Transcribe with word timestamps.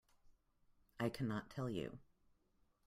I 0.99 1.09
cannot 1.09 1.51
tell 1.51 1.69
you. 1.69 1.99